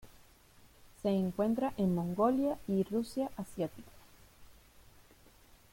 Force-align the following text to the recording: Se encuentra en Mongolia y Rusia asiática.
Se 1.03 1.09
encuentra 1.09 1.75
en 1.77 1.93
Mongolia 1.93 2.57
y 2.67 2.81
Rusia 2.81 3.29
asiática. 3.37 3.91